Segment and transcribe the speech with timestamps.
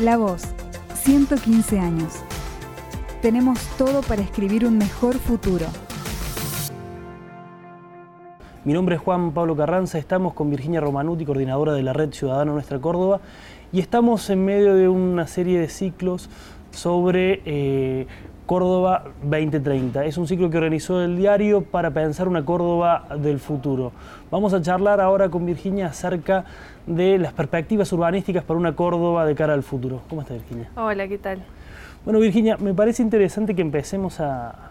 [0.00, 0.42] La Voz,
[0.94, 2.14] 115 años.
[3.22, 5.66] Tenemos todo para escribir un mejor futuro.
[8.64, 12.50] Mi nombre es Juan Pablo Carranza, estamos con Virginia Romanuti, coordinadora de la Red Ciudadana
[12.50, 13.20] Nuestra Córdoba,
[13.72, 16.28] y estamos en medio de una serie de ciclos
[16.72, 18.08] sobre eh,
[18.46, 20.04] Córdoba 2030.
[20.04, 23.92] Es un ciclo que organizó el diario para pensar una Córdoba del futuro.
[24.30, 26.44] Vamos a charlar ahora con Virginia acerca
[26.86, 30.02] de las perspectivas urbanísticas para una Córdoba de cara al futuro.
[30.10, 30.68] ¿Cómo está Virginia?
[30.76, 31.42] Hola, ¿qué tal?
[32.04, 34.70] Bueno, Virginia, me parece interesante que empecemos a,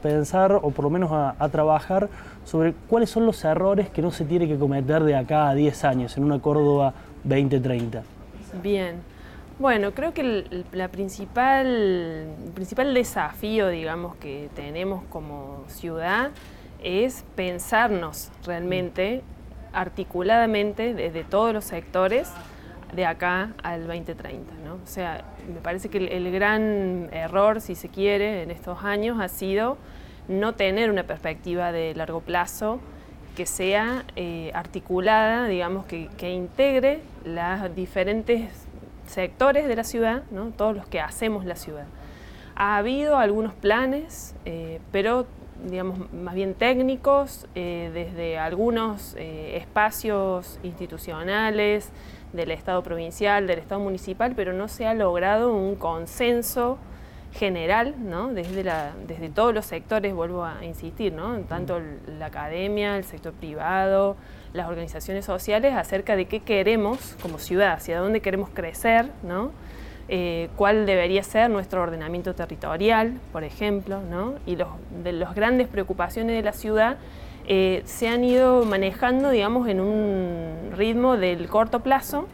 [0.00, 2.08] pensar o por lo menos a, a, trabajar
[2.46, 5.84] sobre cuáles son los errores que no se tiene que cometer de acá a 10
[5.84, 6.94] años en una Córdoba
[7.24, 8.02] 2030.
[8.62, 9.15] Bien.
[9.58, 16.30] Bueno, creo que la principal, principal desafío, digamos, que tenemos como ciudad
[16.82, 19.22] es pensarnos realmente
[19.72, 22.30] articuladamente desde todos los sectores
[22.94, 24.52] de acá al 2030.
[24.62, 24.74] ¿no?
[24.74, 29.28] O sea, me parece que el, gran error, si se quiere, en estos años ha
[29.28, 29.78] sido
[30.28, 32.78] no tener una perspectiva de largo plazo
[33.34, 38.65] que sea eh, articulada, digamos, que integre las diferentes
[39.06, 40.50] sectores de la ciudad, ¿no?
[40.56, 41.86] todos los que hacemos la ciudad.
[42.54, 45.26] Ha habido algunos planes, eh, pero
[45.64, 51.90] digamos más bien técnicos, eh, desde algunos eh, espacios institucionales
[52.32, 56.78] del Estado provincial, del Estado municipal, pero no se ha logrado un consenso
[57.32, 58.28] general, ¿no?
[58.28, 61.38] desde, la, desde todos los sectores, vuelvo a insistir, ¿no?
[61.40, 61.80] tanto
[62.18, 64.16] la academia, el sector privado,
[64.56, 69.50] las organizaciones sociales, acerca de qué queremos como ciudad, hacia dónde queremos crecer, ¿no?
[70.08, 74.34] Eh, cuál debería ser nuestro ordenamiento territorial, por ejemplo, ¿no?
[74.46, 74.68] y los,
[75.02, 76.98] de las grandes preocupaciones de la ciudad
[77.48, 82.26] eh, se han ido manejando, digamos, en un ritmo del corto plazo,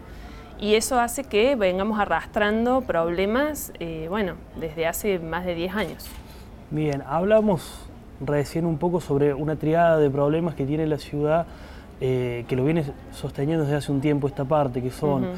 [0.58, 6.06] y eso hace que vengamos arrastrando problemas, eh, bueno, desde hace más de 10 años.
[6.70, 7.86] Bien, hablamos
[8.20, 11.46] recién un poco sobre una triada de problemas que tiene la ciudad,
[12.02, 15.28] eh, que lo viene sosteniendo desde hace un tiempo esta parte, que son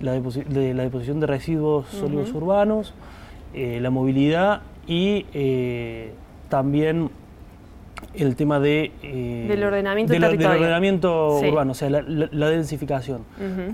[0.00, 2.94] la, de, la, deposición de residuos sólidos urbanos,
[3.52, 5.26] eh, la movilidad y
[6.48, 7.10] también
[8.14, 13.22] el tema de, eh, del ordenamiento, del ordenamiento urbano, o sea, la, densificación.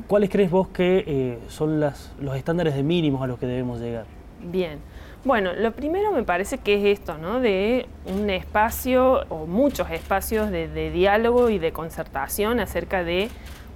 [0.06, 3.80] ¿Cuáles crees vos que eh, son las, los estándares de mínimos a los que debemos
[3.80, 4.04] llegar?
[4.50, 4.78] Bien.
[5.22, 7.41] Bueno, lo primero me parece que es esto, ¿no?
[7.41, 13.28] De un espacio o muchos espacios de, diálogo y de concertación acerca de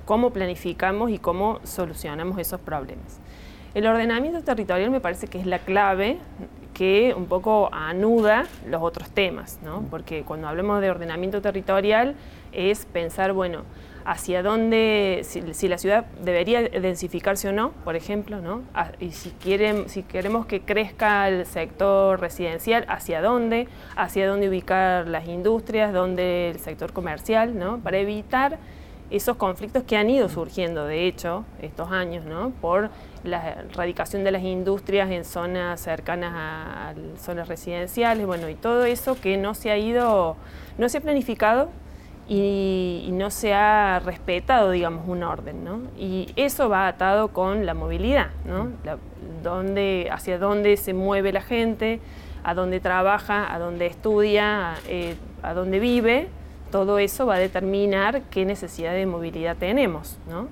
[0.07, 3.21] cómo planificamos y cómo solucionamos esos problemas.
[3.75, 6.17] El ordenamiento territorial me parece que es la clave
[6.73, 9.83] que un poco anuda los otros temas, ¿no?
[9.91, 12.15] porque cuando hablamos de ordenamiento territorial
[12.53, 13.65] es pensar, bueno,
[14.05, 18.63] hacia dónde, si, la ciudad debería densificarse o no, por ejemplo, ¿no?
[19.01, 23.67] Y si, quieren, si queremos que crezca el sector residencial, hacia dónde,
[23.97, 27.79] hacia dónde ubicar las industrias, dónde el sector comercial, ¿no?
[27.79, 28.59] para evitar
[29.11, 32.51] esos conflictos que han ido surgiendo, de hecho, estos años, ¿no?
[32.61, 32.91] por
[33.23, 39.19] la erradicación de las industrias en zonas cercanas a, zonas residenciales, bueno, y todo eso
[39.19, 40.37] que no se ha ido,
[40.79, 41.71] no se ha planificado
[42.29, 45.83] y, no se ha respetado, digamos, un orden, ¿no?
[45.99, 48.71] Y eso va atado con la movilidad, ¿no?
[50.11, 52.01] hacia dónde se mueve la gente,
[52.43, 56.29] a dónde trabaja, a dónde estudia, eh, a dónde vive,
[56.71, 60.19] todo eso va a determinar qué necesidad de movilidad tenemos.
[60.29, 60.49] ¿no?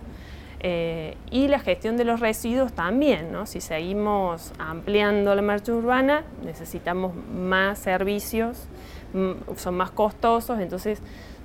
[0.60, 3.46] Eh, y la gestión de los residuos también, ¿no?
[3.46, 8.68] si seguimos ampliando la marcha urbana, necesitamos más servicios,
[9.56, 11.02] son más costosos, entonces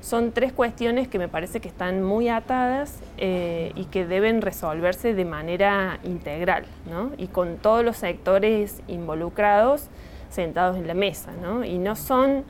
[0.07, 5.13] son tres cuestiones que me parece que están muy atadas eh, y que deben resolverse
[5.13, 7.11] de manera integral ¿no?
[7.17, 9.87] y con todos los sectores involucrados
[10.29, 11.33] sentados en la mesa.
[11.41, 11.65] ¿no?
[11.65, 12.45] Y no son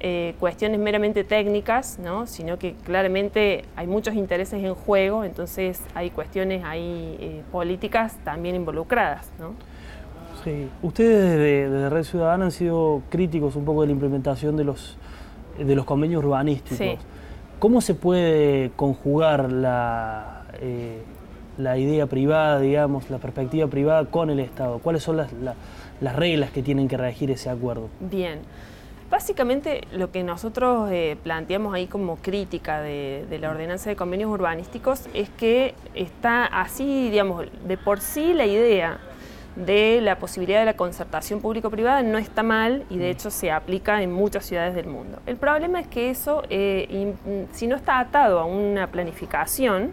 [0.00, 2.26] eh, cuestiones meramente técnicas, ¿no?
[2.26, 8.56] sino que claramente hay muchos intereses en juego, entonces hay cuestiones hay eh, políticas también
[8.56, 9.30] involucradas.
[9.38, 9.52] ¿no?
[10.42, 10.70] Sí.
[10.82, 14.96] Ustedes desde, Red Ciudadana han sido críticos un poco de la implementación de los,
[15.58, 16.98] de los convenios urbanísticos.
[17.58, 21.02] ¿Cómo se puede conjugar la, eh,
[21.56, 24.78] la idea privada, digamos, la perspectiva privada con el Estado?
[24.80, 25.30] ¿Cuáles son las,
[26.00, 27.88] las reglas que tienen que regir ese acuerdo?
[28.00, 28.40] Bien.
[29.10, 35.02] Básicamente lo que nosotros eh, planteamos ahí como crítica de, la ordenanza de convenios urbanísticos
[35.14, 38.98] es que está así, digamos, de por sí la idea
[39.56, 44.02] de la posibilidad de la concertación público-privada no está mal y de hecho se aplica
[44.02, 45.20] en muchas ciudades del mundo.
[45.26, 47.14] El problema es que eso, eh,
[47.52, 49.92] si no está atado a una planificación,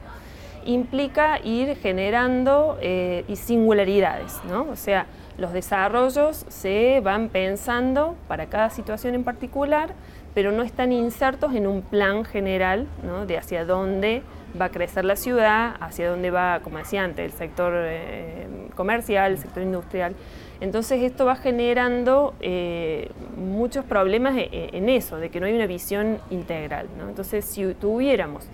[0.65, 4.67] implica ir generando eh, singularidades, ¿no?
[4.71, 5.05] O sea,
[5.37, 9.93] los desarrollos se van pensando para cada situación en particular,
[10.33, 13.25] pero no están insertos en un plan general ¿no?
[13.25, 14.23] de hacia dónde
[14.59, 19.33] va a crecer la ciudad, hacia dónde va, como decía antes, el sector eh, comercial,
[19.33, 20.15] el sector industrial.
[20.59, 25.53] Entonces esto va generando eh, muchos problemas e, e, en eso, de que no hay
[25.53, 26.87] una visión integral.
[27.07, 28.47] Entonces si tuviéramos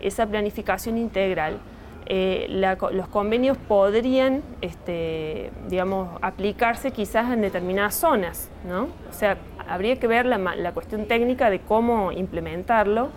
[0.00, 1.58] esa planificación integral,
[2.06, 2.46] eh,
[2.92, 8.88] los convenios podrían, este, digamos, aplicarse quizás en determinadas zonas, ¿no?
[9.08, 13.08] O sea, habría que ver la, la cuestión técnica de cómo implementarlo,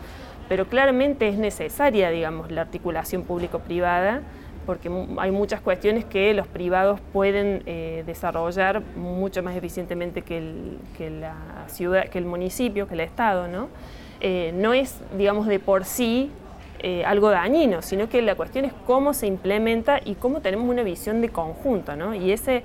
[0.48, 4.22] pero claramente es necesaria, digamos, la articulación público-privada,
[4.66, 10.78] porque hay muchas cuestiones que los privados pueden eh, desarrollar mucho más eficientemente que el,
[10.98, 11.36] que la
[11.68, 13.70] ciudad, que el municipio, que el Estado, ¿no?
[14.20, 16.32] Eh, no es, digamos, de por sí
[16.80, 20.84] eh, algo dañino, sino que la cuestión es cómo se implementa y cómo tenemos una
[20.84, 22.14] visión de conjunto, ¿no?
[22.14, 22.64] Y, ese,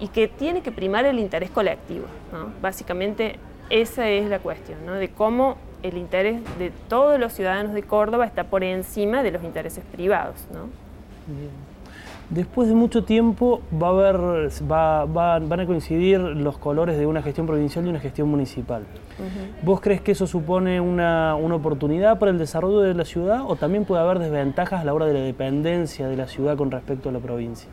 [0.00, 2.52] y que tiene que primar el interés colectivo, ¿no?
[2.60, 3.36] Básicamente
[3.70, 4.94] esa es la cuestión, ¿no?
[4.94, 9.44] De cómo el interés de todos los ciudadanos de Córdoba está por encima de los
[9.44, 10.46] intereses privados.
[10.52, 10.68] ¿no?
[12.30, 17.22] Después de mucho tiempo va a haber, va, van a coincidir los colores de una
[17.22, 18.84] gestión provincial y una gestión municipal.
[19.62, 23.56] ¿Vos crees que eso supone una, una, oportunidad para el desarrollo de la ciudad o
[23.56, 27.08] también puede haber desventajas a la hora de la dependencia de la ciudad con respecto
[27.08, 27.68] a la provincia?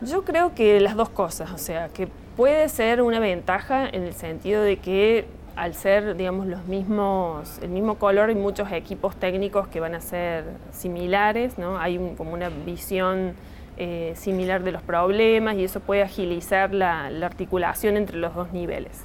[0.00, 4.14] Yo creo que las dos cosas, o sea, que puede ser una ventaja en el
[4.14, 5.26] sentido de que
[5.56, 10.00] al ser, digamos, los mismos, el mismo color, hay muchos equipos técnicos que van a
[10.00, 11.78] ser similares, ¿no?
[11.78, 13.34] Hay como una visión
[13.78, 19.04] eh, similar de los problemas y eso puede agilizar la, articulación entre los dos niveles.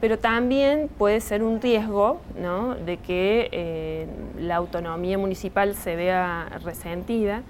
[0.00, 2.74] Pero también puede ser un riesgo ¿no?
[2.74, 4.06] de que eh,
[4.38, 7.42] la autonomía municipal se vea resentida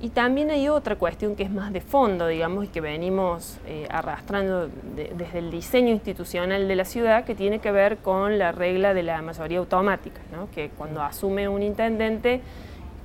[0.00, 3.86] y también hay otra cuestión que es más de fondo, digamos, y que venimos eh,
[3.88, 8.92] arrastrando desde el diseño institucional de la ciudad, que tiene que ver con la regla
[8.92, 10.50] de la mayoría automática, ¿no?
[10.50, 12.42] que cuando asume un intendente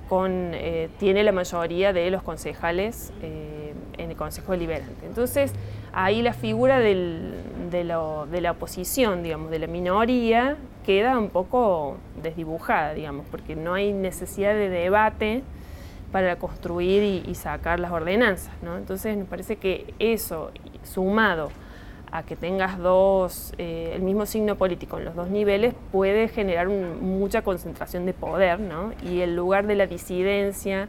[0.10, 5.06] con, eh, tiene la mayoría de los concejales eh, en el Consejo Deliberante.
[5.06, 5.54] Entonces,
[5.94, 13.28] ahí la figura de, la oposición, digamos, de la minoría, queda un poco desdibujada, digamos,
[13.30, 15.44] porque no hay necesidad de debate
[16.12, 18.52] para construir y, sacar las ordenanzas.
[18.64, 20.50] Entonces me parece que eso,
[20.84, 21.52] sumado
[22.12, 26.68] a que tengas dos, eh, el mismo signo político en los dos niveles, puede generar
[26.68, 28.94] mucha concentración de poder, ¿no?
[29.04, 30.88] y el lugar de la disidencia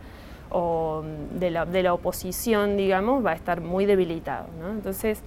[0.50, 1.04] o
[1.38, 4.46] de la, de la oposición, digamos, va a estar muy debilitado.
[4.60, 4.70] ¿no?
[4.70, 5.22] Entonces,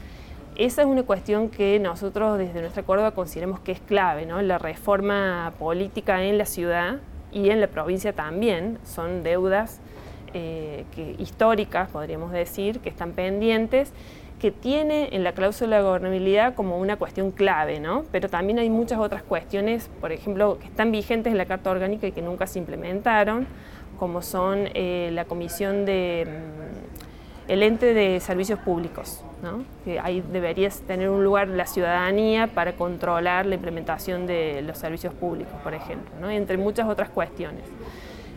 [0.55, 4.41] esa es una cuestión que nosotros desde nuestra Córdoba consideramos que es clave, ¿no?
[4.41, 6.97] la reforma política en la ciudad
[7.31, 9.79] y en la provincia también son deudas
[10.33, 13.93] eh, que, históricas, podríamos decir, que están pendientes,
[14.43, 18.03] que tiene en la cláusula de gobernabilidad como una cuestión clave, ¿no?
[18.11, 22.07] Pero también hay muchas otras cuestiones, por ejemplo, que están vigentes en la Carta Orgánica
[22.07, 23.47] y que nunca se implementaron,
[23.97, 26.27] como son eh, la comisión de...
[26.27, 29.63] Mm, el ente de servicios públicos, ¿no?
[29.85, 35.13] que ahí debería tener un lugar la ciudadanía para controlar la implementación de los servicios
[35.13, 36.29] públicos, por ejemplo, ¿no?
[36.29, 37.63] entre muchas otras cuestiones.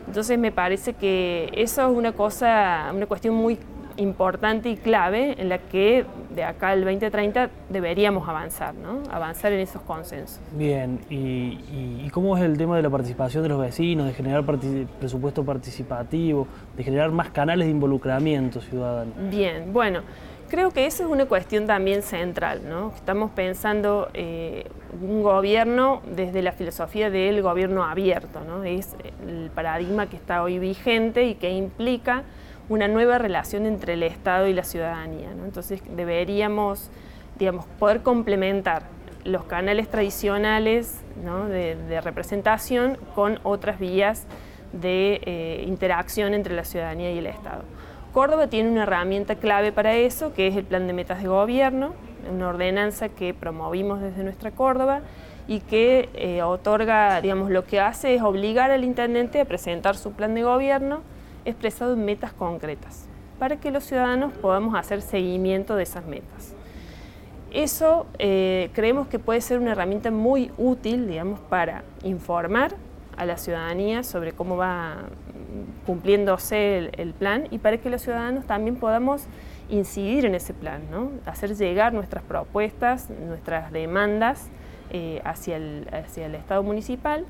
[0.06, 3.58] Entonces me parece que eso es una cosa, una cuestión muy
[3.96, 6.04] importante y clave en la que
[6.34, 9.02] de acá al 2030 deberíamos avanzar, ¿no?
[9.10, 10.40] avanzar en esos consensos.
[10.52, 15.44] Bien, ¿Y, cómo es el tema de la participación de los vecinos, de generar presupuesto
[15.44, 19.12] participativo, de generar más canales de involucramiento ciudadano?
[19.30, 20.00] Bien, bueno.
[20.48, 22.92] Creo que eso es una cuestión también central, ¿no?
[22.94, 24.64] Estamos pensando eh,
[25.02, 28.62] un gobierno desde la filosofía del gobierno abierto, ¿no?
[28.62, 28.94] Es
[29.26, 32.22] el paradigma que está hoy vigente y que implica
[32.68, 35.44] una nueva relación entre el Estado y la ciudadanía, ¿no?
[35.44, 36.90] Entonces deberíamos,
[37.38, 38.82] digamos, poder complementar
[39.26, 41.46] los canales tradicionales ¿no?
[41.48, 44.26] de, representación con otras vías
[44.72, 47.62] de eh, interacción entre la ciudadanía y el Estado.
[48.12, 51.92] Córdoba tiene una herramienta clave para eso, que es el plan de metas de gobierno,
[52.32, 55.00] una ordenanza que promovimos desde nuestra Córdoba
[55.46, 60.12] y que eh, otorga, digamos, lo que hace es obligar al intendente a presentar su
[60.12, 61.02] plan de gobierno
[61.46, 63.06] expresado en metas concretas,
[63.38, 66.54] para que los ciudadanos podamos hacer seguimiento de esas metas.
[67.52, 72.74] Eso eh, creemos que puede ser una herramienta muy útil, digamos, para informar
[73.16, 75.04] a la ciudadanía sobre cómo va
[75.86, 79.24] cumpliéndose el, plan y para que los ciudadanos también podamos
[79.70, 81.10] incidir en ese plan, ¿no?
[81.24, 84.48] hacer llegar nuestras propuestas, nuestras demandas
[84.90, 87.24] eh, hacia, el, hacia, el, Estado municipal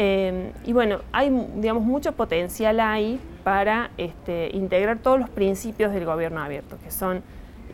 [0.00, 6.04] Eh, y bueno, hay digamos, mucho potencial ahí para este, integrar todos los principios del
[6.04, 7.24] gobierno abierto, que son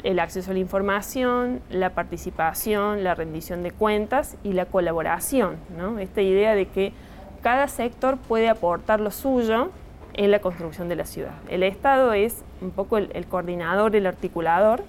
[0.04, 5.56] el acceso a la información, la participación, la rendición de cuentas y la colaboración.
[5.98, 6.94] Esta idea de que
[7.42, 9.70] cada sector puede aportar lo suyo
[10.14, 11.34] en la construcción de la ciudad.
[11.50, 14.82] El Estado es un poco el, coordinador, el articulador,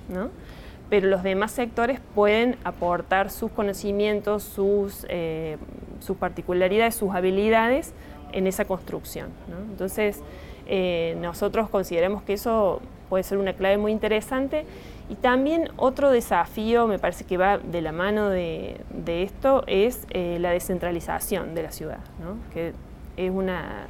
[0.90, 5.58] pero los demás sectores pueden aportar sus conocimientos, sus, eh,
[6.06, 7.94] sus particularidades, sus habilidades
[8.32, 9.30] en esa construcción.
[9.72, 10.22] Entonces,
[10.68, 14.66] eh, nosotros consideramos que eso puede ser una clave muy interesante.
[15.10, 20.38] Y también otro desafío, me parece que va de la mano de, esto, es eh,
[20.40, 22.00] la descentralización de la ciudad,
[22.52, 22.74] que
[23.16, 23.86] es una,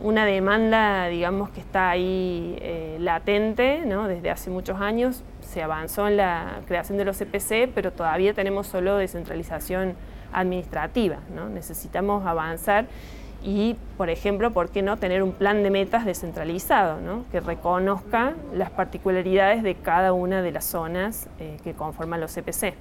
[0.00, 5.24] una, demanda, digamos, que está ahí eh, latente desde hace muchos años.
[5.40, 9.96] Se avanzó en la creación de los CPC, pero todavía tenemos solo descentralización
[10.34, 11.18] administrativa.
[11.52, 12.86] Necesitamos avanzar
[13.44, 16.98] y, por ejemplo, ¿por qué no tener un plan de metas descentralizado,
[17.30, 22.74] que reconozca las particularidades de cada una de las zonas eh, que conforman los CPC?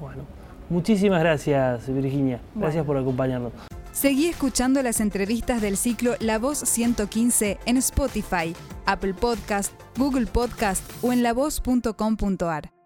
[0.00, 0.24] Bueno,
[0.70, 3.52] muchísimas gracias Virginia, gracias por acompañarnos.
[3.92, 8.56] Seguí escuchando las entrevistas del ciclo La Voz 115 en Spotify,
[8.86, 12.81] Apple Podcast, Google Podcast o en lavoz.com.ar.